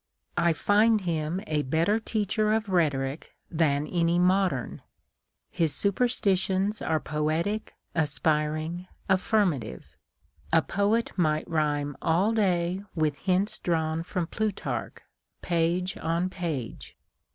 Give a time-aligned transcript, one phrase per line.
[0.39, 4.81] I find him a better teacher of rhetoric than any modern.
[5.51, 9.95] His superstitions are poetic, aspiring, affirma tive.
[10.51, 14.97] A poet might rhyme all day with hints drawn from Plutarch,
[15.43, 16.97] page on page.